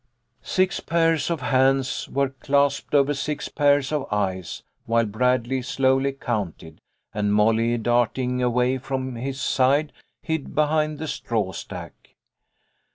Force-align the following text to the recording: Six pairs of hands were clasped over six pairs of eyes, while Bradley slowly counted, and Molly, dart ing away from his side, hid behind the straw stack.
Six 0.41 0.79
pairs 0.79 1.29
of 1.29 1.41
hands 1.41 2.09
were 2.09 2.29
clasped 2.29 2.95
over 2.95 3.13
six 3.13 3.49
pairs 3.49 3.91
of 3.91 4.07
eyes, 4.11 4.63
while 4.87 5.05
Bradley 5.05 5.61
slowly 5.61 6.11
counted, 6.11 6.81
and 7.13 7.31
Molly, 7.31 7.77
dart 7.77 8.17
ing 8.17 8.41
away 8.41 8.79
from 8.79 9.13
his 9.15 9.39
side, 9.39 9.93
hid 10.23 10.55
behind 10.55 10.97
the 10.97 11.07
straw 11.07 11.51
stack. 11.51 12.15